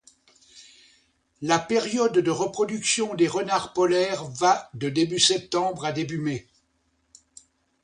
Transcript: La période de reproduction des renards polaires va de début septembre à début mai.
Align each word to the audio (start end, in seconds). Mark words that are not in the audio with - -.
La 1.43 1.59
période 1.59 2.17
de 2.17 2.31
reproduction 2.31 3.13
des 3.13 3.27
renards 3.27 3.71
polaires 3.71 4.23
va 4.31 4.71
de 4.73 4.89
début 4.89 5.19
septembre 5.19 5.85
à 5.85 5.91
début 5.91 6.17
mai. 6.17 6.47